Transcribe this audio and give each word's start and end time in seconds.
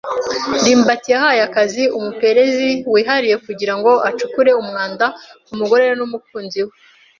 ndimbati 0.59 1.07
yahaye 1.13 1.41
akazi 1.47 1.83
umupererezi 1.97 2.69
wihariye 2.93 3.35
kugira 3.45 3.73
ngo 3.77 3.91
acukure 4.09 4.51
umwanda 4.61 5.05
ku 5.45 5.51
mugore 5.59 5.83
we 5.89 5.93
n'umukunzi 5.99 6.59
we. 6.67 6.73